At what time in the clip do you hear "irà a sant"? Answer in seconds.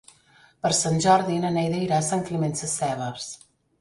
1.89-2.25